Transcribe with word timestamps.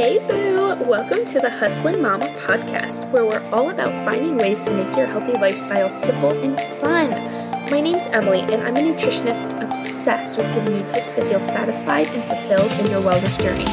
Hey 0.00 0.18
boo! 0.18 0.82
Welcome 0.86 1.26
to 1.26 1.40
the 1.40 1.50
Hustlin' 1.50 2.00
Momma 2.00 2.28
podcast, 2.38 3.10
where 3.10 3.26
we're 3.26 3.46
all 3.50 3.68
about 3.68 4.02
finding 4.02 4.38
ways 4.38 4.64
to 4.64 4.72
make 4.72 4.96
your 4.96 5.04
healthy 5.04 5.32
lifestyle 5.32 5.90
simple 5.90 6.30
and 6.30 6.58
fun. 6.80 7.10
My 7.70 7.82
name's 7.82 8.06
Emily, 8.06 8.40
and 8.40 8.62
I'm 8.62 8.76
a 8.76 8.80
nutritionist 8.80 9.62
obsessed 9.62 10.38
with 10.38 10.54
giving 10.54 10.78
you 10.78 10.88
tips 10.88 11.16
to 11.16 11.26
feel 11.26 11.42
satisfied 11.42 12.08
and 12.08 12.24
fulfilled 12.24 12.72
in 12.80 12.90
your 12.90 13.02
wellness 13.02 13.38
journey. 13.42 13.66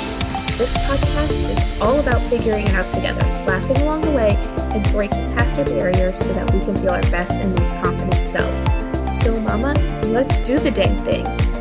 This 0.57 0.75
podcast 0.79 1.49
is 1.49 1.81
all 1.81 1.97
about 2.01 2.21
figuring 2.23 2.67
it 2.67 2.73
out 2.73 2.89
together, 2.89 3.23
laughing 3.47 3.77
along 3.77 4.01
the 4.01 4.11
way, 4.11 4.35
and 4.75 4.83
breaking 4.91 5.33
past 5.33 5.57
our 5.57 5.63
barriers 5.63 6.19
so 6.19 6.33
that 6.33 6.53
we 6.53 6.59
can 6.59 6.75
feel 6.75 6.89
our 6.89 7.01
best 7.03 7.39
and 7.39 7.57
most 7.57 7.73
confident 7.77 8.25
selves. 8.25 8.65
So, 9.09 9.39
Mama, 9.39 9.75
let's 10.07 10.41
do 10.41 10.59
the 10.59 10.71
dang 10.71 11.05
thing. 11.05 11.56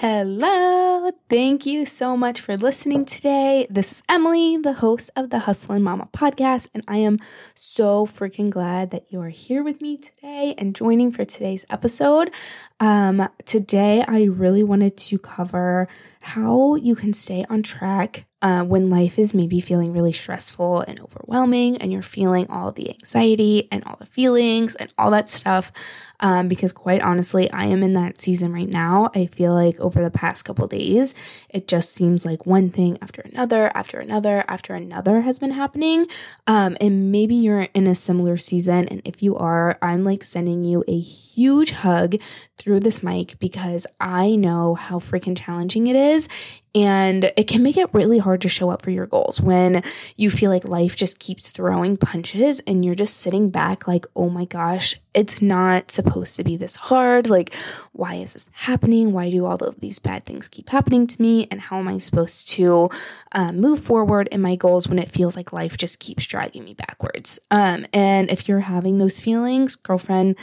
Hello. 0.00 1.10
Thank 1.28 1.66
you 1.66 1.84
so 1.84 2.16
much 2.16 2.40
for 2.40 2.56
listening 2.56 3.04
today. 3.04 3.66
This 3.68 3.90
is 3.90 4.02
Emily, 4.08 4.56
the 4.56 4.74
host 4.74 5.10
of 5.16 5.30
the 5.30 5.40
Hustlin' 5.40 5.82
Momma 5.82 6.08
podcast, 6.16 6.68
and 6.72 6.84
I 6.86 6.98
am 6.98 7.18
so 7.56 8.06
freaking 8.06 8.48
glad 8.48 8.92
that 8.92 9.06
you 9.10 9.20
are 9.20 9.30
here 9.30 9.64
with 9.64 9.82
me 9.82 9.96
today 9.96 10.54
and 10.56 10.72
joining 10.72 11.10
for 11.10 11.24
today's 11.24 11.66
episode. 11.68 12.30
Um, 12.78 13.28
today, 13.44 14.04
I 14.06 14.22
really 14.22 14.62
wanted 14.62 14.96
to 14.98 15.18
cover 15.18 15.88
how 16.20 16.76
you 16.76 16.94
can 16.94 17.12
stay 17.12 17.44
on 17.50 17.64
track 17.64 18.26
uh, 18.40 18.62
when 18.62 18.90
life 18.90 19.18
is 19.18 19.34
maybe 19.34 19.60
feeling 19.60 19.92
really 19.92 20.12
stressful 20.12 20.82
and 20.82 21.00
overwhelming, 21.00 21.76
and 21.78 21.90
you're 21.90 22.02
feeling 22.02 22.48
all 22.48 22.70
the 22.70 22.90
anxiety 22.90 23.66
and 23.72 23.82
all 23.82 23.96
the 23.98 24.06
feelings 24.06 24.76
and 24.76 24.92
all 24.96 25.10
that 25.10 25.28
stuff. 25.28 25.72
Um, 26.20 26.48
because 26.48 26.72
quite 26.72 27.00
honestly, 27.00 27.50
I 27.52 27.66
am 27.66 27.82
in 27.82 27.92
that 27.94 28.20
season 28.20 28.52
right 28.52 28.68
now. 28.68 29.10
I 29.14 29.26
feel 29.26 29.54
like 29.54 29.78
over 29.78 30.02
the 30.02 30.10
past 30.10 30.44
couple 30.44 30.66
days, 30.66 31.14
it 31.48 31.68
just 31.68 31.94
seems 31.94 32.24
like 32.24 32.46
one 32.46 32.70
thing 32.70 32.98
after 33.00 33.22
another, 33.22 33.70
after 33.74 34.00
another, 34.00 34.44
after 34.48 34.74
another 34.74 35.22
has 35.22 35.38
been 35.38 35.52
happening. 35.52 36.06
Um, 36.46 36.76
and 36.80 37.12
maybe 37.12 37.36
you're 37.36 37.68
in 37.74 37.86
a 37.86 37.94
similar 37.94 38.36
season. 38.36 38.88
And 38.88 39.00
if 39.04 39.22
you 39.22 39.36
are, 39.36 39.78
I'm 39.80 40.04
like 40.04 40.24
sending 40.24 40.64
you 40.64 40.84
a 40.88 40.98
huge 40.98 41.70
hug 41.70 42.16
through 42.58 42.80
this 42.80 43.02
mic 43.02 43.38
because 43.38 43.86
I 44.00 44.34
know 44.34 44.74
how 44.74 44.98
freaking 44.98 45.36
challenging 45.36 45.86
it 45.86 45.96
is. 45.96 46.28
And 46.74 47.32
it 47.36 47.48
can 47.48 47.62
make 47.62 47.76
it 47.76 47.92
really 47.94 48.18
hard 48.18 48.40
to 48.42 48.48
show 48.48 48.70
up 48.70 48.82
for 48.82 48.90
your 48.90 49.06
goals 49.06 49.40
when 49.40 49.82
you 50.16 50.30
feel 50.30 50.50
like 50.50 50.64
life 50.64 50.96
just 50.96 51.18
keeps 51.18 51.48
throwing 51.48 51.96
punches 51.96 52.60
and 52.66 52.84
you're 52.84 52.94
just 52.94 53.16
sitting 53.16 53.50
back 53.50 53.88
like, 53.88 54.06
oh 54.14 54.28
my 54.28 54.44
gosh, 54.44 54.96
it's 55.18 55.42
not 55.42 55.90
supposed 55.90 56.36
to 56.36 56.44
be 56.44 56.56
this 56.56 56.76
hard. 56.76 57.28
Like, 57.28 57.52
why 57.92 58.14
is 58.14 58.34
this 58.34 58.48
happening? 58.52 59.12
Why 59.12 59.30
do 59.30 59.46
all 59.46 59.56
of 59.56 59.80
these 59.80 59.98
bad 59.98 60.24
things 60.24 60.46
keep 60.46 60.68
happening 60.68 61.08
to 61.08 61.20
me? 61.20 61.48
And 61.50 61.60
how 61.60 61.78
am 61.78 61.88
I 61.88 61.98
supposed 61.98 62.48
to 62.50 62.88
uh, 63.32 63.50
move 63.50 63.82
forward 63.82 64.28
in 64.30 64.40
my 64.40 64.54
goals 64.54 64.86
when 64.86 65.00
it 65.00 65.10
feels 65.10 65.34
like 65.34 65.52
life 65.52 65.76
just 65.76 65.98
keeps 65.98 66.24
dragging 66.24 66.64
me 66.64 66.74
backwards? 66.74 67.40
Um, 67.50 67.84
and 67.92 68.30
if 68.30 68.46
you're 68.46 68.60
having 68.60 68.98
those 68.98 69.18
feelings, 69.18 69.74
girlfriend, 69.74 70.36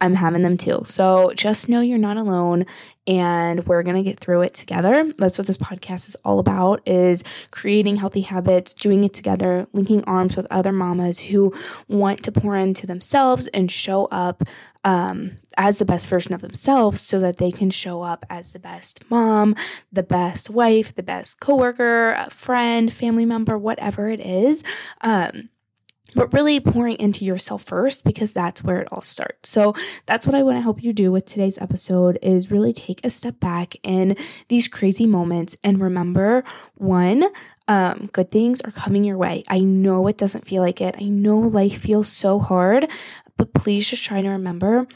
I'm 0.00 0.14
having 0.14 0.42
them 0.42 0.58
too. 0.58 0.82
So 0.84 1.32
just 1.34 1.68
know 1.68 1.80
you're 1.80 1.96
not 1.96 2.18
alone 2.18 2.66
and 3.06 3.66
we're 3.66 3.82
going 3.82 3.96
to 3.96 4.02
get 4.02 4.20
through 4.20 4.42
it 4.42 4.52
together. 4.52 5.12
That's 5.16 5.38
what 5.38 5.46
this 5.46 5.56
podcast 5.56 6.08
is 6.08 6.16
all 6.24 6.38
about 6.38 6.86
is 6.86 7.24
creating 7.50 7.96
healthy 7.96 8.20
habits, 8.22 8.74
doing 8.74 9.04
it 9.04 9.14
together, 9.14 9.68
linking 9.72 10.04
arms 10.04 10.36
with 10.36 10.46
other 10.50 10.72
mamas 10.72 11.20
who 11.20 11.54
want 11.88 12.22
to 12.24 12.32
pour 12.32 12.56
into 12.56 12.86
themselves 12.86 13.46
and 13.48 13.70
show 13.70 14.04
up 14.06 14.42
um, 14.84 15.38
as 15.56 15.78
the 15.78 15.84
best 15.86 16.08
version 16.08 16.34
of 16.34 16.42
themselves 16.42 17.00
so 17.00 17.18
that 17.20 17.38
they 17.38 17.50
can 17.50 17.70
show 17.70 18.02
up 18.02 18.26
as 18.28 18.52
the 18.52 18.58
best 18.58 19.08
mom, 19.10 19.56
the 19.90 20.02
best 20.02 20.50
wife, 20.50 20.94
the 20.94 21.02
best 21.02 21.40
coworker, 21.40 22.26
friend, 22.28 22.92
family 22.92 23.24
member, 23.24 23.56
whatever 23.56 24.10
it 24.10 24.20
is. 24.20 24.62
Um, 25.00 25.48
but 26.16 26.32
really 26.32 26.58
pouring 26.58 26.96
into 26.96 27.24
yourself 27.24 27.62
first 27.62 28.02
because 28.02 28.32
that's 28.32 28.64
where 28.64 28.80
it 28.80 28.88
all 28.90 29.02
starts. 29.02 29.50
So 29.50 29.74
that's 30.06 30.26
what 30.26 30.34
I 30.34 30.42
want 30.42 30.56
to 30.56 30.62
help 30.62 30.82
you 30.82 30.94
do 30.94 31.12
with 31.12 31.26
today's 31.26 31.58
episode 31.58 32.18
is 32.22 32.50
really 32.50 32.72
take 32.72 33.04
a 33.04 33.10
step 33.10 33.38
back 33.38 33.76
in 33.82 34.16
these 34.48 34.66
crazy 34.66 35.06
moments 35.06 35.56
and 35.62 35.78
remember 35.78 36.42
one, 36.74 37.26
um, 37.68 38.08
good 38.14 38.30
things 38.30 38.62
are 38.62 38.70
coming 38.70 39.04
your 39.04 39.18
way. 39.18 39.44
I 39.48 39.60
know 39.60 40.08
it 40.08 40.16
doesn't 40.16 40.46
feel 40.46 40.62
like 40.62 40.80
it. 40.80 40.94
I 40.98 41.04
know 41.04 41.38
life 41.38 41.82
feels 41.82 42.08
so 42.08 42.38
hard, 42.38 42.88
but 43.36 43.52
please 43.52 43.90
just 43.90 44.02
try 44.02 44.22
to 44.22 44.28
remember 44.30 44.86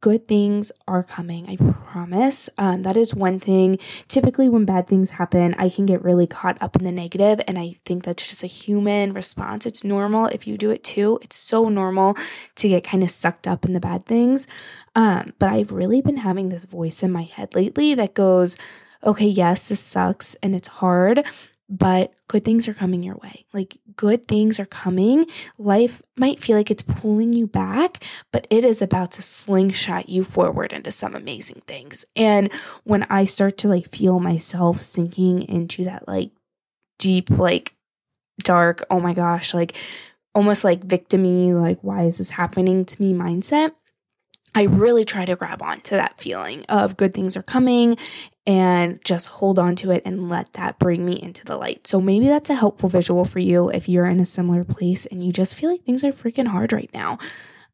good 0.00 0.28
things 0.28 0.70
are 0.86 1.02
coming. 1.02 1.48
I 1.48 1.56
promise. 1.56 2.48
Um, 2.58 2.82
that 2.82 2.96
is 2.96 3.14
one 3.14 3.40
thing. 3.40 3.78
Typically, 4.08 4.48
when 4.48 4.64
bad 4.64 4.86
things 4.86 5.10
happen, 5.10 5.54
I 5.58 5.68
can 5.68 5.86
get 5.86 6.02
really 6.02 6.26
caught 6.26 6.60
up 6.60 6.76
in 6.76 6.84
the 6.84 6.92
negative, 6.92 7.40
and 7.48 7.58
I 7.58 7.76
think 7.84 8.04
that's 8.04 8.28
just 8.28 8.42
a 8.42 8.48
human 8.48 9.12
response. 9.12 9.66
It's 9.66 9.84
normal 9.84 10.26
if 10.26 10.46
you 10.46 10.58
do 10.58 10.70
it 10.70 10.84
too. 10.84 11.18
It's 11.22 11.36
so 11.36 11.68
normal 11.68 12.16
to 12.56 12.68
get 12.68 12.84
kind 12.84 13.02
of 13.02 13.10
sucked 13.10 13.46
up 13.46 13.64
in 13.64 13.72
the 13.72 13.80
bad 13.80 14.06
things. 14.06 14.46
Um, 14.94 15.32
but 15.38 15.50
I've 15.50 15.72
really 15.72 16.00
been 16.00 16.18
having 16.18 16.48
this 16.48 16.64
voice 16.64 17.02
in 17.02 17.12
my 17.12 17.22
head 17.22 17.54
lately 17.54 17.94
that 17.94 18.14
goes, 18.14 18.56
okay, 19.04 19.26
yes, 19.26 19.68
this 19.68 19.80
sucks 19.80 20.34
and 20.42 20.54
it's 20.54 20.68
hard, 20.68 21.24
but 21.68 22.12
good 22.28 22.44
things 22.44 22.68
are 22.68 22.74
coming 22.74 23.02
your 23.02 23.16
way. 23.16 23.44
Like 23.52 23.78
good 23.96 24.28
things 24.28 24.60
are 24.60 24.66
coming. 24.66 25.26
Life 25.58 26.00
might 26.16 26.40
feel 26.40 26.56
like 26.56 26.70
it's 26.70 26.82
pulling 26.82 27.32
you 27.32 27.46
back, 27.46 28.02
but 28.32 28.46
it 28.50 28.64
is 28.64 28.80
about 28.80 29.12
to 29.12 29.22
slingshot 29.22 30.08
you 30.08 30.22
forward 30.22 30.72
into 30.72 30.92
some 30.92 31.14
amazing 31.14 31.62
things. 31.66 32.04
And 32.14 32.52
when 32.84 33.04
I 33.04 33.24
start 33.24 33.58
to 33.58 33.68
like 33.68 33.90
feel 33.90 34.20
myself 34.20 34.80
sinking 34.80 35.42
into 35.42 35.84
that 35.84 36.06
like 36.06 36.30
deep, 36.98 37.30
like 37.30 37.74
dark, 38.38 38.84
oh 38.90 39.00
my 39.00 39.12
gosh, 39.12 39.52
like 39.52 39.74
almost 40.34 40.62
like 40.62 40.86
victimy, 40.86 41.52
like 41.52 41.78
why 41.82 42.04
is 42.04 42.18
this 42.18 42.30
happening 42.30 42.84
to 42.84 43.02
me 43.02 43.12
mindset, 43.12 43.72
I 44.54 44.62
really 44.62 45.04
try 45.04 45.24
to 45.24 45.36
grab 45.36 45.62
on 45.62 45.80
to 45.82 45.96
that 45.96 46.20
feeling 46.20 46.64
of 46.68 46.96
good 46.96 47.12
things 47.12 47.36
are 47.36 47.42
coming 47.42 47.98
and 48.46 49.04
just 49.04 49.26
hold 49.26 49.58
on 49.58 49.74
to 49.76 49.90
it 49.90 50.02
and 50.04 50.28
let 50.28 50.52
that 50.52 50.78
bring 50.78 51.04
me 51.04 51.20
into 51.20 51.44
the 51.44 51.56
light. 51.56 51.86
So 51.86 52.00
maybe 52.00 52.28
that's 52.28 52.50
a 52.50 52.54
helpful 52.54 52.88
visual 52.88 53.24
for 53.24 53.40
you 53.40 53.68
if 53.70 53.88
you're 53.88 54.06
in 54.06 54.20
a 54.20 54.26
similar 54.26 54.62
place 54.62 55.04
and 55.06 55.24
you 55.24 55.32
just 55.32 55.56
feel 55.56 55.70
like 55.70 55.82
things 55.82 56.04
are 56.04 56.12
freaking 56.12 56.48
hard 56.48 56.72
right 56.72 56.90
now. 56.94 57.18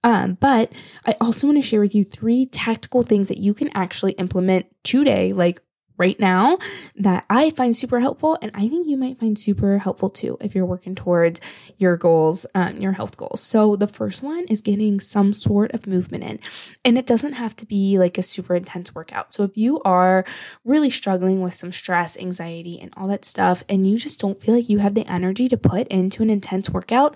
Um, 0.04 0.38
but 0.40 0.72
I 1.06 1.14
also 1.20 1.46
want 1.46 1.62
to 1.62 1.66
share 1.66 1.80
with 1.80 1.94
you 1.94 2.04
three 2.04 2.46
tactical 2.46 3.02
things 3.02 3.28
that 3.28 3.38
you 3.38 3.54
can 3.54 3.70
actually 3.74 4.12
implement 4.12 4.66
today, 4.82 5.32
like 5.32 5.62
right 6.02 6.18
now 6.18 6.58
that 6.96 7.24
I 7.30 7.50
find 7.50 7.76
super 7.76 8.00
helpful. 8.00 8.36
And 8.42 8.50
I 8.54 8.68
think 8.68 8.88
you 8.88 8.96
might 8.96 9.20
find 9.20 9.38
super 9.38 9.78
helpful 9.78 10.10
too 10.10 10.36
if 10.40 10.52
you're 10.52 10.66
working 10.66 10.96
towards 10.96 11.40
your 11.78 11.96
goals, 11.96 12.44
um, 12.56 12.78
your 12.78 12.92
health 12.92 13.16
goals. 13.16 13.40
So 13.40 13.76
the 13.76 13.86
first 13.86 14.20
one 14.20 14.44
is 14.48 14.60
getting 14.60 14.98
some 14.98 15.32
sort 15.32 15.70
of 15.70 15.86
movement 15.86 16.24
in. 16.24 16.40
And 16.84 16.98
it 16.98 17.06
doesn't 17.06 17.34
have 17.34 17.54
to 17.54 17.66
be 17.66 18.00
like 18.00 18.18
a 18.18 18.22
super 18.24 18.56
intense 18.56 18.92
workout. 18.96 19.32
So 19.32 19.44
if 19.44 19.56
you 19.56 19.80
are 19.84 20.24
really 20.64 20.90
struggling 20.90 21.40
with 21.40 21.54
some 21.54 21.70
stress, 21.70 22.16
anxiety, 22.16 22.80
and 22.80 22.92
all 22.96 23.06
that 23.06 23.24
stuff, 23.24 23.62
and 23.68 23.88
you 23.88 23.96
just 23.96 24.18
don't 24.18 24.42
feel 24.42 24.56
like 24.56 24.68
you 24.68 24.78
have 24.78 24.94
the 24.94 25.06
energy 25.06 25.48
to 25.48 25.56
put 25.56 25.86
into 25.86 26.24
an 26.24 26.30
intense 26.30 26.68
workout, 26.68 27.14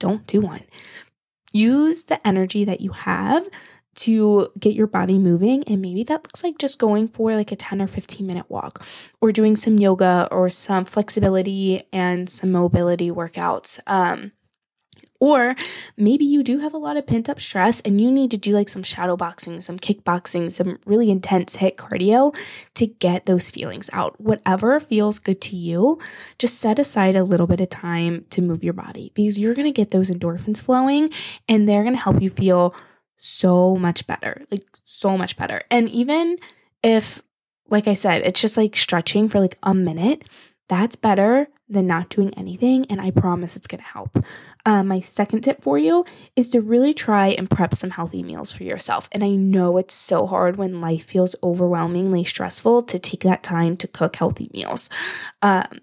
don't 0.00 0.26
do 0.26 0.40
one. 0.40 0.64
Use 1.52 2.04
the 2.04 2.26
energy 2.26 2.64
that 2.64 2.80
you 2.80 2.92
have 2.92 3.44
to 3.96 4.48
get 4.58 4.74
your 4.74 4.86
body 4.86 5.18
moving. 5.18 5.64
And 5.64 5.80
maybe 5.80 6.04
that 6.04 6.24
looks 6.24 6.42
like 6.42 6.58
just 6.58 6.78
going 6.78 7.08
for 7.08 7.34
like 7.34 7.52
a 7.52 7.56
10 7.56 7.80
or 7.82 7.86
15 7.86 8.26
minute 8.26 8.46
walk 8.48 8.84
or 9.20 9.32
doing 9.32 9.56
some 9.56 9.78
yoga 9.78 10.28
or 10.30 10.48
some 10.48 10.84
flexibility 10.84 11.86
and 11.92 12.28
some 12.28 12.52
mobility 12.52 13.10
workouts. 13.10 13.80
Um, 13.86 14.32
or 15.24 15.56
maybe 15.96 16.24
you 16.26 16.42
do 16.42 16.58
have 16.58 16.74
a 16.74 16.78
lot 16.78 16.98
of 16.98 17.06
pent 17.06 17.30
up 17.30 17.40
stress 17.40 17.80
and 17.80 17.98
you 17.98 18.10
need 18.10 18.30
to 18.32 18.36
do 18.36 18.52
like 18.52 18.68
some 18.68 18.82
shadow 18.82 19.16
boxing, 19.16 19.60
some 19.62 19.78
kickboxing, 19.78 20.52
some 20.52 20.78
really 20.84 21.10
intense 21.10 21.56
HIIT 21.56 21.76
cardio 21.76 22.36
to 22.74 22.86
get 22.86 23.24
those 23.24 23.50
feelings 23.50 23.88
out. 23.94 24.20
Whatever 24.20 24.78
feels 24.80 25.18
good 25.18 25.40
to 25.40 25.56
you, 25.56 25.98
just 26.38 26.58
set 26.58 26.78
aside 26.78 27.16
a 27.16 27.24
little 27.24 27.46
bit 27.46 27.60
of 27.60 27.70
time 27.70 28.26
to 28.30 28.42
move 28.42 28.62
your 28.62 28.74
body 28.74 29.12
because 29.14 29.38
you're 29.38 29.54
going 29.54 29.64
to 29.64 29.72
get 29.72 29.92
those 29.92 30.10
endorphins 30.10 30.60
flowing 30.60 31.10
and 31.48 31.66
they're 31.66 31.84
going 31.84 31.96
to 31.96 32.02
help 32.02 32.20
you 32.20 32.28
feel 32.28 32.74
so 33.24 33.74
much 33.74 34.06
better, 34.06 34.44
like 34.50 34.66
so 34.84 35.16
much 35.16 35.36
better. 35.36 35.62
And 35.70 35.88
even 35.88 36.36
if, 36.82 37.22
like 37.68 37.88
I 37.88 37.94
said, 37.94 38.22
it's 38.22 38.40
just 38.40 38.56
like 38.56 38.76
stretching 38.76 39.28
for 39.28 39.40
like 39.40 39.58
a 39.62 39.72
minute, 39.72 40.24
that's 40.68 40.96
better 40.96 41.48
than 41.66 41.86
not 41.86 42.10
doing 42.10 42.34
anything. 42.34 42.84
And 42.90 43.00
I 43.00 43.10
promise 43.10 43.56
it's 43.56 43.66
gonna 43.66 43.82
help. 43.82 44.22
Uh, 44.66 44.82
my 44.82 45.00
second 45.00 45.40
tip 45.40 45.62
for 45.62 45.78
you 45.78 46.04
is 46.36 46.50
to 46.50 46.60
really 46.60 46.92
try 46.92 47.28
and 47.28 47.48
prep 47.48 47.74
some 47.74 47.90
healthy 47.90 48.22
meals 48.22 48.52
for 48.52 48.64
yourself. 48.64 49.08
And 49.12 49.24
I 49.24 49.30
know 49.30 49.78
it's 49.78 49.94
so 49.94 50.26
hard 50.26 50.56
when 50.56 50.82
life 50.82 51.04
feels 51.04 51.34
overwhelmingly 51.42 52.24
stressful 52.24 52.82
to 52.84 52.98
take 52.98 53.22
that 53.22 53.42
time 53.42 53.78
to 53.78 53.88
cook 53.88 54.16
healthy 54.16 54.50
meals. 54.52 54.90
Um, 55.40 55.80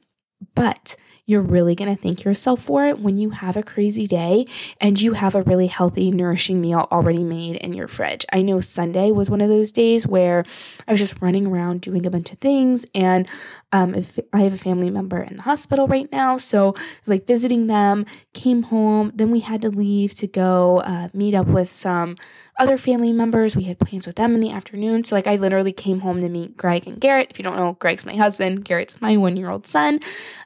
but 0.53 0.95
you're 1.31 1.42
really 1.42 1.75
going 1.75 1.95
to 1.95 2.01
thank 2.01 2.25
yourself 2.25 2.62
for 2.62 2.86
it 2.86 3.00
when 3.00 3.16
you 3.16 3.30
have 3.30 3.56
a 3.56 3.63
crazy 3.63 4.06
day 4.06 4.45
and 4.81 5.00
you 5.00 5.13
have 5.13 5.33
a 5.33 5.42
really 5.44 5.68
healthy, 5.68 6.12
nourishing 6.12 6.60
meal 6.60 6.89
already 6.92 7.24
made 7.24 7.56
in 7.56 7.72
your 7.72 7.88
fridge. 7.88 8.25
I 8.33 8.42
know 8.42 8.60
Sunday 8.60 9.12
was 9.12 9.30
one 9.30 9.39
of 9.39 9.48
those 9.48 9.72
days 9.72 10.06
where 10.06 10.44
I 10.89 10.92
was 10.92 11.00
just 11.00 11.22
running 11.22 11.48
around 11.48 11.80
doing 11.80 12.06
a 12.06 12.10
bunch 12.12 12.33
of 12.33 12.39
things. 12.39 12.86
And 12.94 13.30
um, 13.72 13.95
if 13.95 14.19
I 14.33 14.42
have 14.42 14.54
a 14.54 14.57
family 14.57 14.89
member 14.89 15.22
in 15.22 15.38
the 15.38 15.44
hospital 15.44 15.88
right 15.88 16.12
now. 16.12 16.38
So 16.38 16.75
like 17.07 17.25
visiting 17.25 17.68
them, 17.68 18.06
came 18.33 18.63
home, 18.63 19.13
then 19.16 19.31
we 19.31 19.39
had 19.39 19.62
to 19.62 19.69
leave 19.69 20.13
to 20.16 20.28
go 20.28 20.81
uh, 20.81 21.07
meet 21.13 21.33
up 21.33 21.48
with 21.48 21.74
some 21.74 22.18
other 22.62 22.78
family 22.78 23.12
members. 23.12 23.56
We 23.56 23.63
had 23.63 23.80
plans 23.80 24.06
with 24.06 24.18
them 24.18 24.36
in 24.36 24.39
the 24.39 24.51
afternoon. 24.51 25.04
So, 25.04 25.16
like, 25.16 25.25
I 25.25 25.36
literally 25.36 25.72
came 25.72 26.01
home 26.01 26.22
to 26.22 26.30
meet 26.30 26.56
Greg 26.56 26.86
and 26.86 27.00
Garrett. 27.00 27.31
If 27.31 27.39
you 27.39 27.44
don't 27.44 27.56
know, 27.56 27.74
Greg's 27.80 28.06
my 28.06 28.16
husband, 28.16 28.66
Garrett's 28.66 29.01
my 29.01 29.18
one 29.18 29.36
year 29.36 29.50
old 29.50 29.66
son. 29.66 30.00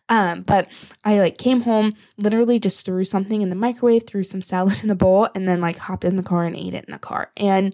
Um, 0.08 0.44
but 0.44 0.70
I 1.04 1.20
like 1.20 1.38
came 1.38 1.62
home, 1.62 1.96
literally 2.18 2.60
just 2.60 2.86
threw 2.86 3.06
something 3.06 3.42
in 3.42 3.50
the 3.50 3.56
microwave, 3.56 4.08
threw 4.08 4.24
some 4.24 4.42
salad 4.42 4.84
in 4.84 4.90
a 4.90 4.96
bowl, 4.96 5.30
and 5.36 5.48
then 5.48 5.62
like 5.62 5.78
hopped 5.78 6.06
in 6.06 6.16
the 6.16 6.24
car 6.24 6.44
and 6.44 6.56
ate 6.56 6.74
it 6.74 6.86
in 6.86 6.92
the 6.92 7.00
car. 7.00 7.32
And 7.38 7.74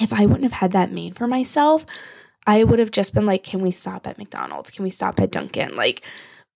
if 0.00 0.12
I 0.12 0.26
wouldn't 0.26 0.44
have 0.44 0.60
had 0.60 0.72
that 0.72 0.92
made 0.92 1.16
for 1.16 1.26
myself, 1.26 1.84
I 2.46 2.64
would 2.64 2.78
have 2.78 2.90
just 2.90 3.14
been 3.14 3.26
like, 3.26 3.44
can 3.44 3.60
we 3.60 3.70
stop 3.70 4.06
at 4.06 4.18
McDonald's? 4.18 4.70
Can 4.70 4.84
we 4.84 4.90
stop 4.90 5.20
at 5.20 5.30
Dunkin'? 5.30 5.76
Like, 5.76 6.02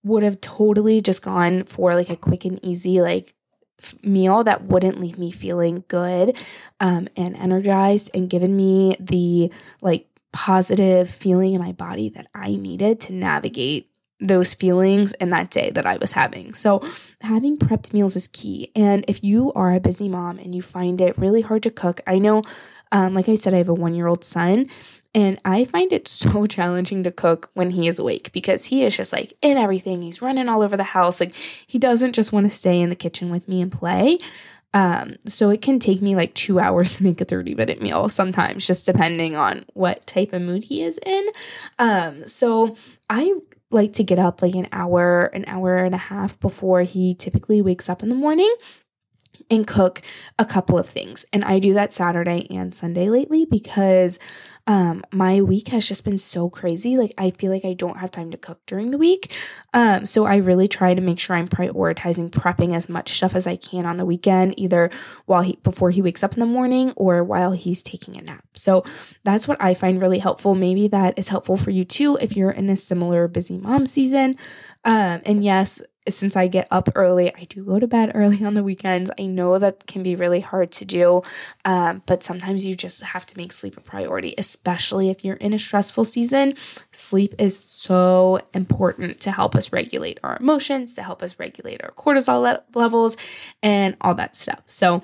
would 0.03 0.23
have 0.23 0.41
totally 0.41 1.01
just 1.01 1.21
gone 1.21 1.63
for 1.63 1.95
like 1.95 2.09
a 2.09 2.15
quick 2.15 2.45
and 2.45 2.63
easy, 2.63 3.01
like, 3.01 3.35
meal 4.03 4.43
that 4.43 4.63
wouldn't 4.63 4.99
leave 4.99 5.17
me 5.17 5.31
feeling 5.31 5.83
good 5.87 6.35
um, 6.79 7.07
and 7.15 7.35
energized 7.35 8.09
and 8.13 8.29
given 8.29 8.55
me 8.55 8.95
the 8.99 9.51
like 9.81 10.07
positive 10.31 11.09
feeling 11.09 11.53
in 11.53 11.61
my 11.61 11.71
body 11.71 12.09
that 12.09 12.27
I 12.33 12.55
needed 12.55 12.99
to 13.01 13.13
navigate 13.13 13.89
those 14.19 14.53
feelings 14.53 15.13
in 15.13 15.29
that 15.31 15.51
day 15.51 15.69
that 15.71 15.85
I 15.85 15.97
was 15.97 16.13
having. 16.13 16.53
So, 16.53 16.81
having 17.21 17.57
prepped 17.57 17.93
meals 17.93 18.15
is 18.15 18.27
key. 18.27 18.71
And 18.75 19.03
if 19.07 19.23
you 19.23 19.51
are 19.53 19.73
a 19.73 19.79
busy 19.79 20.07
mom 20.07 20.39
and 20.39 20.55
you 20.55 20.61
find 20.61 21.01
it 21.01 21.17
really 21.17 21.41
hard 21.41 21.63
to 21.63 21.71
cook, 21.71 22.01
I 22.07 22.17
know, 22.17 22.43
um, 22.91 23.13
like 23.13 23.27
I 23.27 23.35
said, 23.35 23.53
I 23.53 23.57
have 23.57 23.69
a 23.69 23.73
one 23.73 23.93
year 23.93 24.07
old 24.07 24.23
son, 24.23 24.69
and 25.13 25.39
I 25.43 25.65
find 25.65 25.91
it 25.91 26.07
so 26.07 26.45
challenging 26.47 27.03
to 27.03 27.11
cook 27.11 27.49
when 27.53 27.71
he 27.71 27.87
is 27.87 27.99
awake 27.99 28.31
because 28.31 28.65
he 28.65 28.83
is 28.83 28.95
just 28.95 29.11
like 29.11 29.33
in 29.41 29.57
everything. 29.57 30.01
He's 30.01 30.21
running 30.21 30.47
all 30.47 30.61
over 30.61 30.77
the 30.77 30.83
house. 30.83 31.19
Like 31.19 31.33
he 31.65 31.77
doesn't 31.77 32.13
just 32.13 32.31
want 32.31 32.49
to 32.49 32.55
stay 32.55 32.79
in 32.79 32.89
the 32.89 32.95
kitchen 32.95 33.29
with 33.29 33.47
me 33.47 33.61
and 33.61 33.71
play. 33.71 34.19
Um, 34.73 35.15
so 35.25 35.51
it 35.51 35.61
can 35.61 35.79
take 35.79 36.01
me 36.01 36.17
like 36.17 36.35
two 36.35 36.59
hours 36.59 36.93
to 36.97 37.03
make 37.03 37.21
a 37.21 37.25
30 37.25 37.55
minute 37.55 37.81
meal 37.81 38.09
sometimes, 38.09 38.67
just 38.67 38.85
depending 38.85 39.35
on 39.35 39.65
what 39.73 40.05
type 40.05 40.33
of 40.33 40.41
mood 40.41 40.65
he 40.65 40.83
is 40.83 40.99
in. 41.05 41.29
Um, 41.79 42.27
so 42.27 42.75
I 43.09 43.39
like 43.75 43.93
to 43.93 44.03
get 44.03 44.17
up 44.17 44.41
like 44.41 44.55
an 44.55 44.67
hour, 44.71 45.25
an 45.25 45.45
hour 45.45 45.77
and 45.77 45.93
a 45.93 45.99
half 45.99 46.39
before 46.39 46.83
he 46.83 47.13
typically 47.13 47.61
wakes 47.61 47.89
up 47.89 48.01
in 48.01 48.09
the 48.09 48.15
morning 48.15 48.53
and 49.49 49.67
cook 49.67 50.01
a 50.39 50.45
couple 50.45 50.79
of 50.79 50.89
things. 50.89 51.25
And 51.31 51.43
I 51.43 51.59
do 51.59 51.73
that 51.73 51.93
Saturday 51.93 52.47
and 52.49 52.73
Sunday 52.73 53.09
lately 53.09 53.45
because 53.45 54.17
um 54.67 55.03
my 55.11 55.41
week 55.41 55.67
has 55.69 55.87
just 55.87 56.03
been 56.03 56.17
so 56.17 56.49
crazy. 56.49 56.97
Like 56.97 57.13
I 57.17 57.31
feel 57.31 57.51
like 57.51 57.65
I 57.65 57.73
don't 57.73 57.99
have 57.99 58.11
time 58.11 58.31
to 58.31 58.37
cook 58.37 58.59
during 58.65 58.91
the 58.91 58.97
week. 58.97 59.31
Um 59.73 60.05
so 60.05 60.25
I 60.25 60.37
really 60.37 60.67
try 60.67 60.93
to 60.93 61.01
make 61.01 61.19
sure 61.19 61.35
I'm 61.35 61.47
prioritizing 61.47 62.29
prepping 62.29 62.75
as 62.75 62.89
much 62.89 63.15
stuff 63.17 63.35
as 63.35 63.45
I 63.45 63.55
can 63.55 63.85
on 63.85 63.97
the 63.97 64.05
weekend 64.05 64.53
either 64.57 64.89
while 65.25 65.43
he 65.43 65.59
before 65.63 65.91
he 65.91 66.01
wakes 66.01 66.23
up 66.23 66.33
in 66.33 66.39
the 66.39 66.45
morning 66.45 66.93
or 66.95 67.23
while 67.23 67.51
he's 67.51 67.83
taking 67.83 68.17
a 68.17 68.21
nap. 68.21 68.45
So 68.55 68.83
that's 69.23 69.47
what 69.47 69.61
I 69.61 69.73
find 69.73 70.01
really 70.01 70.19
helpful. 70.19 70.55
Maybe 70.55 70.87
that 70.87 71.17
is 71.17 71.27
helpful 71.27 71.57
for 71.57 71.71
you 71.71 71.85
too 71.85 72.17
if 72.21 72.35
you're 72.35 72.51
in 72.51 72.69
a 72.69 72.75
similar 72.75 73.27
busy 73.27 73.57
mom 73.57 73.85
season. 73.85 74.37
Um 74.85 75.21
and 75.25 75.43
yes, 75.43 75.81
since 76.07 76.35
I 76.35 76.47
get 76.47 76.67
up 76.69 76.89
early, 76.95 77.33
I 77.33 77.45
do 77.45 77.63
go 77.63 77.79
to 77.79 77.87
bed 77.87 78.11
early 78.13 78.43
on 78.43 78.53
the 78.53 78.63
weekends. 78.63 79.09
I 79.19 79.23
know 79.23 79.57
that 79.57 79.87
can 79.87 80.03
be 80.03 80.15
really 80.15 80.41
hard 80.41 80.71
to 80.73 80.85
do, 80.85 81.23
um, 81.65 82.03
but 82.05 82.23
sometimes 82.23 82.63
you 82.63 82.75
just 82.75 83.01
have 83.01 83.25
to 83.25 83.37
make 83.37 83.51
sleep 83.51 83.75
a 83.75 83.81
priority, 83.81 84.35
especially 84.37 85.09
if 85.09 85.25
you're 85.25 85.37
in 85.37 85.53
a 85.53 85.59
stressful 85.59 86.05
season. 86.05 86.53
Sleep 86.91 87.33
is 87.39 87.63
so 87.71 88.39
important 88.53 89.19
to 89.21 89.31
help 89.31 89.55
us 89.55 89.73
regulate 89.73 90.19
our 90.23 90.37
emotions, 90.39 90.93
to 90.93 91.01
help 91.03 91.23
us 91.23 91.39
regulate 91.39 91.83
our 91.83 91.91
cortisol 91.91 92.41
le- 92.41 92.63
levels, 92.75 93.17
and 93.63 93.97
all 94.01 94.13
that 94.13 94.37
stuff. 94.37 94.61
So, 94.67 95.01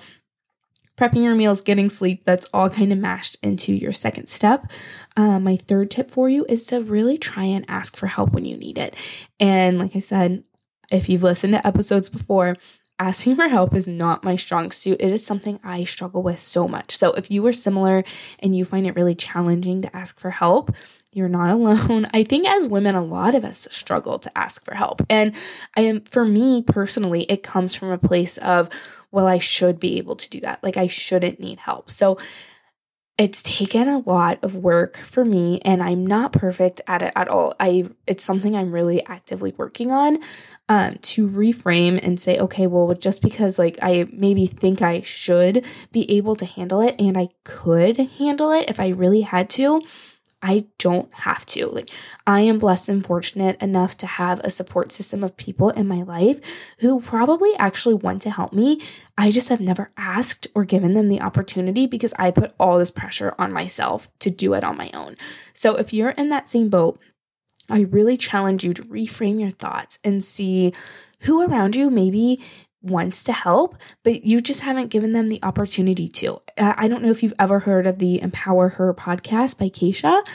prepping 0.97 1.23
your 1.23 1.35
meals, 1.35 1.61
getting 1.61 1.89
sleep, 1.89 2.23
that's 2.25 2.47
all 2.53 2.69
kind 2.69 2.91
of 2.91 2.97
mashed 2.97 3.37
into 3.41 3.73
your 3.73 3.91
second 3.91 4.27
step. 4.27 4.69
Uh, 5.17 5.39
my 5.39 5.57
third 5.57 5.89
tip 5.91 6.11
for 6.11 6.29
you 6.29 6.45
is 6.47 6.65
to 6.65 6.81
really 6.81 7.17
try 7.17 7.43
and 7.43 7.65
ask 7.67 7.97
for 7.97 8.07
help 8.07 8.31
when 8.31 8.45
you 8.45 8.57
need 8.57 8.77
it. 8.77 8.95
And 9.39 9.79
like 9.79 9.95
I 9.95 9.99
said, 9.99 10.43
if 10.91 11.09
you've 11.09 11.23
listened 11.23 11.53
to 11.53 11.65
episodes 11.65 12.09
before, 12.09 12.57
asking 12.99 13.35
for 13.35 13.47
help 13.47 13.73
is 13.73 13.87
not 13.87 14.23
my 14.23 14.35
strong 14.35 14.71
suit. 14.71 14.97
It 14.99 15.11
is 15.11 15.25
something 15.25 15.59
I 15.63 15.85
struggle 15.85 16.21
with 16.21 16.39
so 16.39 16.67
much. 16.67 16.95
So 16.95 17.13
if 17.13 17.31
you 17.31 17.45
are 17.47 17.53
similar 17.53 18.03
and 18.39 18.55
you 18.55 18.63
find 18.63 18.85
it 18.85 18.95
really 18.95 19.15
challenging 19.15 19.81
to 19.81 19.95
ask 19.95 20.19
for 20.19 20.29
help, 20.29 20.71
you're 21.11 21.29
not 21.29 21.49
alone. 21.49 22.07
I 22.13 22.23
think 22.23 22.47
as 22.47 22.67
women, 22.67 22.95
a 22.95 23.03
lot 23.03 23.35
of 23.35 23.45
us 23.45 23.67
struggle 23.71 24.19
to 24.19 24.37
ask 24.37 24.63
for 24.63 24.75
help. 24.75 25.01
And 25.09 25.33
I 25.75 25.81
am, 25.81 26.01
for 26.01 26.25
me 26.25 26.63
personally, 26.63 27.23
it 27.23 27.43
comes 27.43 27.75
from 27.75 27.91
a 27.91 27.97
place 27.97 28.37
of, 28.37 28.69
well, 29.11 29.27
I 29.27 29.37
should 29.39 29.79
be 29.79 29.97
able 29.97 30.15
to 30.15 30.29
do 30.29 30.39
that. 30.41 30.63
Like 30.63 30.77
I 30.77 30.87
shouldn't 30.87 31.39
need 31.39 31.59
help. 31.59 31.91
So 31.91 32.17
it's 33.17 33.43
taken 33.43 33.87
a 33.87 33.99
lot 33.99 34.39
of 34.41 34.55
work 34.55 34.97
for 34.97 35.23
me 35.23 35.61
and 35.63 35.83
I'm 35.83 36.07
not 36.07 36.31
perfect 36.31 36.81
at 36.87 37.03
it 37.03 37.13
at 37.15 37.27
all. 37.27 37.53
I 37.59 37.89
it's 38.07 38.23
something 38.23 38.55
I'm 38.55 38.71
really 38.71 39.05
actively 39.05 39.53
working 39.57 39.91
on 39.91 40.17
um, 40.69 40.97
to 41.03 41.29
reframe 41.29 41.99
and 42.01 42.19
say, 42.19 42.39
okay, 42.39 42.65
well, 42.65 42.95
just 42.95 43.21
because 43.21 43.59
like 43.59 43.77
I 43.79 44.07
maybe 44.11 44.47
think 44.47 44.81
I 44.81 45.01
should 45.01 45.63
be 45.91 46.09
able 46.09 46.35
to 46.37 46.45
handle 46.45 46.81
it 46.81 46.95
and 46.97 47.15
I 47.15 47.29
could 47.43 47.97
handle 47.97 48.51
it 48.51 48.69
if 48.69 48.79
I 48.79 48.87
really 48.87 49.21
had 49.21 49.51
to, 49.51 49.83
I 50.41 50.65
don't 50.79 51.13
have 51.13 51.45
to. 51.47 51.67
Like, 51.67 51.89
I 52.25 52.41
am 52.41 52.57
blessed 52.57 52.89
and 52.89 53.05
fortunate 53.05 53.61
enough 53.61 53.95
to 53.97 54.07
have 54.07 54.39
a 54.39 54.49
support 54.49 54.91
system 54.91 55.23
of 55.23 55.37
people 55.37 55.69
in 55.69 55.87
my 55.87 56.01
life 56.01 56.39
who 56.79 56.99
probably 56.99 57.55
actually 57.57 57.95
want 57.95 58.21
to 58.23 58.31
help 58.31 58.51
me. 58.51 58.81
I 59.17 59.29
just 59.29 59.49
have 59.49 59.61
never 59.61 59.91
asked 59.97 60.47
or 60.55 60.65
given 60.65 60.93
them 60.93 61.09
the 61.09 61.21
opportunity 61.21 61.85
because 61.85 62.13
I 62.17 62.31
put 62.31 62.53
all 62.59 62.79
this 62.79 62.91
pressure 62.91 63.35
on 63.37 63.53
myself 63.53 64.09
to 64.19 64.29
do 64.29 64.53
it 64.53 64.63
on 64.63 64.77
my 64.77 64.89
own. 64.93 65.15
So, 65.53 65.75
if 65.75 65.93
you're 65.93 66.09
in 66.11 66.29
that 66.29 66.49
same 66.49 66.69
boat, 66.69 66.99
I 67.69 67.81
really 67.81 68.17
challenge 68.17 68.63
you 68.63 68.73
to 68.73 68.83
reframe 68.83 69.39
your 69.39 69.51
thoughts 69.51 69.99
and 70.03 70.23
see 70.23 70.73
who 71.21 71.41
around 71.41 71.75
you 71.75 71.89
maybe 71.89 72.43
wants 72.81 73.23
to 73.25 73.33
help, 73.33 73.77
but 74.03 74.23
you 74.23 74.41
just 74.41 74.61
haven't 74.61 74.89
given 74.89 75.13
them 75.13 75.29
the 75.29 75.43
opportunity 75.43 76.07
to. 76.07 76.41
I 76.57 76.87
don't 76.87 77.01
know 77.01 77.11
if 77.11 77.21
you've 77.21 77.33
ever 77.37 77.59
heard 77.59 77.85
of 77.85 77.99
the 77.99 78.21
Empower 78.21 78.69
Her 78.69 78.93
podcast 78.93 79.57
by 79.57 79.69
Keisha. 79.69 80.25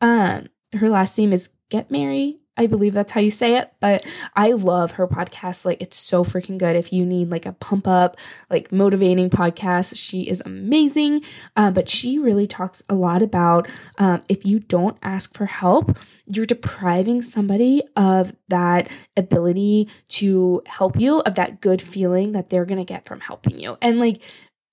Um, 0.00 0.48
her 0.74 0.88
last 0.90 1.16
name 1.16 1.32
is 1.32 1.48
Get 1.70 1.90
Mary 1.90 2.40
I 2.56 2.66
believe 2.66 2.94
that's 2.94 3.12
how 3.12 3.20
you 3.20 3.30
say 3.30 3.56
it, 3.56 3.72
but 3.80 4.04
I 4.36 4.52
love 4.52 4.92
her 4.92 5.08
podcast. 5.08 5.64
Like 5.64 5.80
it's 5.80 5.96
so 5.96 6.24
freaking 6.24 6.56
good. 6.56 6.76
If 6.76 6.92
you 6.92 7.04
need 7.04 7.30
like 7.30 7.46
a 7.46 7.52
pump 7.52 7.88
up, 7.88 8.16
like 8.48 8.70
motivating 8.70 9.28
podcast, 9.28 9.96
she 9.96 10.22
is 10.22 10.40
amazing. 10.44 11.22
Uh, 11.56 11.70
but 11.72 11.88
she 11.88 12.18
really 12.18 12.46
talks 12.46 12.82
a 12.88 12.94
lot 12.94 13.22
about 13.22 13.68
um, 13.98 14.22
if 14.28 14.46
you 14.46 14.60
don't 14.60 14.96
ask 15.02 15.34
for 15.34 15.46
help, 15.46 15.96
you're 16.26 16.46
depriving 16.46 17.22
somebody 17.22 17.82
of 17.96 18.34
that 18.48 18.88
ability 19.16 19.88
to 20.08 20.62
help 20.66 20.98
you, 20.98 21.20
of 21.20 21.34
that 21.34 21.60
good 21.60 21.82
feeling 21.82 22.32
that 22.32 22.50
they're 22.50 22.64
gonna 22.64 22.84
get 22.84 23.04
from 23.04 23.20
helping 23.20 23.58
you. 23.58 23.76
And 23.82 23.98
like 23.98 24.20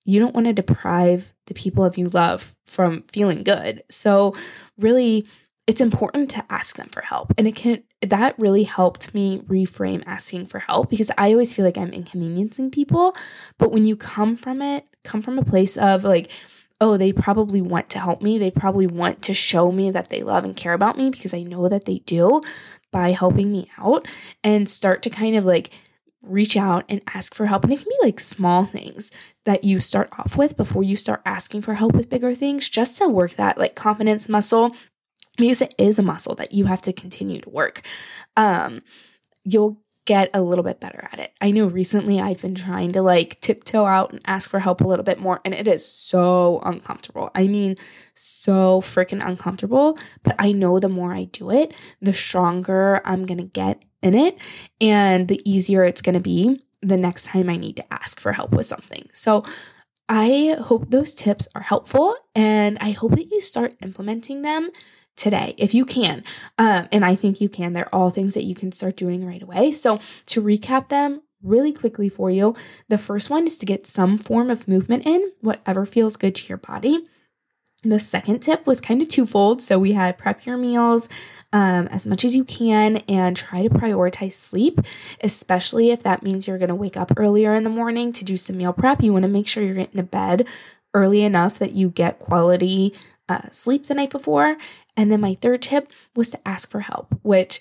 you 0.04 0.20
don't 0.20 0.34
want 0.34 0.46
to 0.46 0.52
deprive 0.52 1.32
the 1.46 1.54
people 1.54 1.84
of 1.84 1.96
you 1.96 2.08
love 2.08 2.56
from 2.66 3.04
feeling 3.12 3.42
good. 3.42 3.82
So 3.88 4.34
really 4.76 5.26
it's 5.66 5.80
important 5.80 6.28
to 6.30 6.44
ask 6.50 6.76
them 6.76 6.88
for 6.88 7.02
help. 7.02 7.32
And 7.38 7.46
it 7.46 7.54
can 7.54 7.82
that 8.02 8.38
really 8.38 8.64
helped 8.64 9.14
me 9.14 9.38
reframe 9.46 10.02
asking 10.06 10.46
for 10.46 10.58
help 10.60 10.90
because 10.90 11.10
I 11.16 11.30
always 11.32 11.54
feel 11.54 11.64
like 11.64 11.78
I'm 11.78 11.92
inconveniencing 11.92 12.70
people, 12.70 13.14
but 13.58 13.70
when 13.70 13.84
you 13.84 13.96
come 13.96 14.36
from 14.36 14.60
it, 14.60 14.88
come 15.04 15.22
from 15.22 15.38
a 15.38 15.44
place 15.44 15.76
of 15.76 16.04
like 16.04 16.30
oh, 16.80 16.96
they 16.96 17.12
probably 17.12 17.60
want 17.60 17.88
to 17.88 18.00
help 18.00 18.22
me. 18.22 18.38
They 18.38 18.50
probably 18.50 18.88
want 18.88 19.22
to 19.22 19.34
show 19.34 19.70
me 19.70 19.92
that 19.92 20.10
they 20.10 20.24
love 20.24 20.42
and 20.44 20.56
care 20.56 20.72
about 20.72 20.98
me 20.98 21.10
because 21.10 21.32
I 21.32 21.44
know 21.44 21.68
that 21.68 21.84
they 21.84 21.98
do 22.00 22.42
by 22.90 23.12
helping 23.12 23.52
me 23.52 23.70
out 23.78 24.08
and 24.42 24.68
start 24.68 25.00
to 25.02 25.10
kind 25.10 25.36
of 25.36 25.44
like 25.44 25.70
reach 26.22 26.56
out 26.56 26.84
and 26.88 27.00
ask 27.14 27.36
for 27.36 27.46
help. 27.46 27.62
And 27.62 27.72
it 27.72 27.78
can 27.78 27.88
be 27.88 28.06
like 28.06 28.18
small 28.18 28.66
things 28.66 29.12
that 29.44 29.62
you 29.62 29.78
start 29.78 30.08
off 30.18 30.36
with 30.36 30.56
before 30.56 30.82
you 30.82 30.96
start 30.96 31.22
asking 31.24 31.62
for 31.62 31.74
help 31.74 31.92
with 31.94 32.10
bigger 32.10 32.34
things, 32.34 32.68
just 32.68 32.98
to 32.98 33.08
work 33.08 33.36
that 33.36 33.58
like 33.58 33.76
confidence 33.76 34.28
muscle 34.28 34.74
because 35.36 35.60
it 35.60 35.74
is 35.78 35.98
a 35.98 36.02
muscle 36.02 36.34
that 36.36 36.52
you 36.52 36.66
have 36.66 36.82
to 36.82 36.92
continue 36.92 37.40
to 37.40 37.50
work. 37.50 37.82
Um, 38.36 38.82
you'll 39.44 39.82
get 40.04 40.30
a 40.34 40.42
little 40.42 40.64
bit 40.64 40.80
better 40.80 41.08
at 41.12 41.20
it. 41.20 41.32
I 41.40 41.52
know 41.52 41.66
recently 41.66 42.20
I've 42.20 42.42
been 42.42 42.56
trying 42.56 42.92
to 42.92 43.02
like 43.02 43.40
tiptoe 43.40 43.84
out 43.84 44.12
and 44.12 44.20
ask 44.26 44.50
for 44.50 44.58
help 44.58 44.80
a 44.80 44.86
little 44.86 45.04
bit 45.04 45.20
more, 45.20 45.40
and 45.44 45.54
it 45.54 45.68
is 45.68 45.86
so 45.86 46.60
uncomfortable. 46.64 47.30
I 47.34 47.46
mean, 47.46 47.76
so 48.14 48.80
freaking 48.80 49.24
uncomfortable. 49.24 49.98
But 50.22 50.34
I 50.38 50.52
know 50.52 50.80
the 50.80 50.88
more 50.88 51.14
I 51.14 51.24
do 51.24 51.50
it, 51.50 51.72
the 52.00 52.14
stronger 52.14 53.00
I'm 53.04 53.26
gonna 53.26 53.44
get 53.44 53.84
in 54.02 54.14
it, 54.14 54.38
and 54.80 55.28
the 55.28 55.40
easier 55.48 55.84
it's 55.84 56.02
gonna 56.02 56.20
be 56.20 56.64
the 56.80 56.96
next 56.96 57.26
time 57.26 57.48
I 57.48 57.56
need 57.56 57.76
to 57.76 57.92
ask 57.92 58.18
for 58.18 58.32
help 58.32 58.52
with 58.52 58.66
something. 58.66 59.08
So, 59.12 59.44
I 60.08 60.56
hope 60.60 60.90
those 60.90 61.14
tips 61.14 61.48
are 61.54 61.62
helpful 61.62 62.16
and 62.34 62.76
I 62.80 62.90
hope 62.90 63.12
that 63.12 63.30
you 63.30 63.40
start 63.40 63.76
implementing 63.82 64.42
them 64.42 64.70
today 65.16 65.54
if 65.58 65.74
you 65.74 65.84
can. 65.84 66.24
Um, 66.58 66.88
and 66.92 67.04
I 67.04 67.14
think 67.14 67.40
you 67.40 67.48
can. 67.48 67.72
They're 67.72 67.94
all 67.94 68.10
things 68.10 68.34
that 68.34 68.44
you 68.44 68.54
can 68.54 68.72
start 68.72 68.96
doing 68.96 69.26
right 69.26 69.42
away. 69.42 69.72
So, 69.72 70.00
to 70.26 70.42
recap 70.42 70.88
them 70.88 71.22
really 71.42 71.72
quickly 71.72 72.08
for 72.08 72.30
you, 72.30 72.54
the 72.88 72.98
first 72.98 73.30
one 73.30 73.46
is 73.46 73.58
to 73.58 73.66
get 73.66 73.86
some 73.86 74.18
form 74.18 74.50
of 74.50 74.68
movement 74.68 75.06
in, 75.06 75.32
whatever 75.40 75.84
feels 75.86 76.16
good 76.16 76.34
to 76.36 76.48
your 76.48 76.58
body. 76.58 77.04
The 77.84 77.98
second 77.98 78.40
tip 78.40 78.64
was 78.64 78.80
kind 78.80 79.02
of 79.02 79.08
twofold. 79.08 79.60
So 79.60 79.76
we 79.78 79.92
had 79.92 80.16
prep 80.16 80.46
your 80.46 80.56
meals 80.56 81.08
um, 81.52 81.88
as 81.88 82.06
much 82.06 82.24
as 82.24 82.36
you 82.36 82.44
can 82.44 82.98
and 83.08 83.36
try 83.36 83.62
to 83.62 83.68
prioritize 83.68 84.34
sleep, 84.34 84.80
especially 85.20 85.90
if 85.90 86.02
that 86.04 86.22
means 86.22 86.46
you're 86.46 86.58
going 86.58 86.68
to 86.68 86.76
wake 86.76 86.96
up 86.96 87.12
earlier 87.16 87.56
in 87.56 87.64
the 87.64 87.70
morning 87.70 88.12
to 88.12 88.24
do 88.24 88.36
some 88.36 88.56
meal 88.56 88.72
prep. 88.72 89.02
You 89.02 89.12
want 89.12 89.24
to 89.24 89.28
make 89.28 89.48
sure 89.48 89.64
you're 89.64 89.74
getting 89.74 89.96
to 89.96 90.04
bed 90.04 90.46
early 90.94 91.22
enough 91.22 91.58
that 91.58 91.72
you 91.72 91.88
get 91.88 92.20
quality 92.20 92.94
uh, 93.28 93.48
sleep 93.50 93.86
the 93.86 93.94
night 93.94 94.10
before. 94.10 94.56
And 94.96 95.10
then 95.10 95.20
my 95.20 95.36
third 95.40 95.62
tip 95.62 95.88
was 96.14 96.30
to 96.30 96.48
ask 96.48 96.70
for 96.70 96.80
help, 96.80 97.18
which 97.22 97.60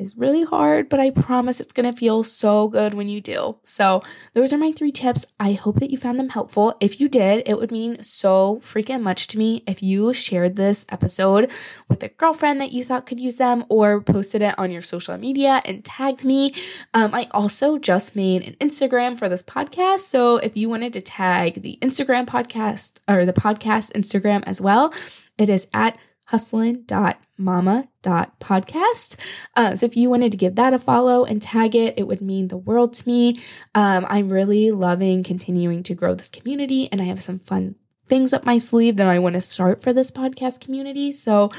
is 0.00 0.16
really 0.16 0.44
hard, 0.44 0.88
but 0.88 1.00
I 1.00 1.10
promise 1.10 1.60
it's 1.60 1.72
to 1.72 1.92
feel 1.92 2.24
so 2.24 2.68
good 2.68 2.94
when 2.94 3.08
you 3.08 3.20
do. 3.20 3.56
So, 3.62 4.02
those 4.34 4.52
are 4.52 4.58
my 4.58 4.72
three 4.72 4.92
tips. 4.92 5.26
I 5.38 5.52
hope 5.52 5.80
that 5.80 5.90
you 5.90 5.98
found 5.98 6.18
them 6.18 6.30
helpful. 6.30 6.76
If 6.80 7.00
you 7.00 7.08
did, 7.08 7.42
it 7.46 7.58
would 7.58 7.70
mean 7.70 8.02
so 8.02 8.60
freaking 8.64 9.02
much 9.02 9.26
to 9.28 9.38
me 9.38 9.62
if 9.66 9.82
you 9.82 10.12
shared 10.12 10.56
this 10.56 10.84
episode 10.88 11.50
with 11.88 12.02
a 12.02 12.08
girlfriend 12.08 12.60
that 12.60 12.72
you 12.72 12.84
thought 12.84 13.06
could 13.06 13.20
use 13.20 13.36
them 13.36 13.64
or 13.68 14.00
posted 14.00 14.42
it 14.42 14.58
on 14.58 14.70
your 14.70 14.82
social 14.82 15.16
media 15.16 15.62
and 15.64 15.84
tagged 15.84 16.24
me. 16.24 16.54
Um, 16.94 17.14
I 17.14 17.28
also 17.30 17.78
just 17.78 18.16
made 18.16 18.42
an 18.42 18.54
Instagram 18.60 19.18
for 19.18 19.28
this 19.28 19.42
podcast. 19.42 20.00
So, 20.00 20.36
if 20.38 20.56
you 20.56 20.68
wanted 20.68 20.92
to 20.94 21.00
tag 21.00 21.62
the 21.62 21.78
Instagram 21.80 22.26
podcast 22.26 22.98
or 23.08 23.24
the 23.24 23.32
podcast 23.32 23.92
Instagram 23.92 24.42
as 24.46 24.60
well, 24.60 24.92
it 25.38 25.48
is 25.48 25.68
at 25.72 25.96
hustlin.momma.podcast. 26.30 29.16
Uh, 29.56 29.76
so 29.76 29.86
if 29.86 29.96
you 29.96 30.10
wanted 30.10 30.30
to 30.30 30.38
give 30.38 30.56
that 30.56 30.74
a 30.74 30.78
follow 30.78 31.24
and 31.24 31.40
tag 31.40 31.74
it, 31.74 31.94
it 31.96 32.06
would 32.06 32.20
mean 32.20 32.48
the 32.48 32.56
world 32.56 32.92
to 32.94 33.08
me. 33.08 33.40
Um, 33.74 34.06
I'm 34.08 34.28
really 34.28 34.70
loving 34.70 35.22
continuing 35.22 35.82
to 35.84 35.94
grow 35.94 36.14
this 36.14 36.28
community, 36.28 36.90
and 36.92 37.00
I 37.00 37.06
have 37.06 37.22
some 37.22 37.38
fun 37.40 37.76
things 38.08 38.32
up 38.32 38.44
my 38.44 38.58
sleeve 38.58 38.96
that 38.96 39.06
I 39.06 39.18
want 39.18 39.34
to 39.34 39.40
start 39.40 39.82
for 39.82 39.92
this 39.92 40.10
podcast 40.10 40.60
community. 40.60 41.12
So 41.12 41.50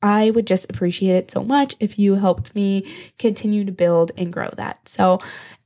I 0.00 0.30
would 0.30 0.46
just 0.46 0.70
appreciate 0.70 1.16
it 1.16 1.30
so 1.30 1.42
much 1.42 1.74
if 1.80 1.98
you 1.98 2.16
helped 2.16 2.54
me 2.54 2.86
continue 3.18 3.64
to 3.64 3.72
build 3.72 4.12
and 4.16 4.32
grow 4.32 4.50
that. 4.56 4.88
So, 4.88 5.20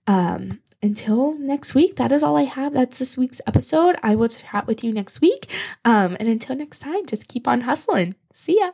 um, 0.06 0.60
until 0.82 1.34
next 1.38 1.74
week, 1.74 1.96
that 1.96 2.12
is 2.12 2.22
all 2.22 2.36
I 2.36 2.42
have. 2.44 2.72
That's 2.72 2.98
this 2.98 3.16
week's 3.16 3.40
episode. 3.46 3.96
I 4.02 4.14
will 4.14 4.28
chat 4.28 4.66
with 4.66 4.82
you 4.82 4.92
next 4.92 5.20
week. 5.20 5.48
Um, 5.84 6.16
and 6.18 6.28
until 6.28 6.56
next 6.56 6.80
time, 6.80 7.06
just 7.06 7.28
keep 7.28 7.46
on 7.46 7.62
hustling. 7.62 8.16
See 8.32 8.58
ya. 8.58 8.72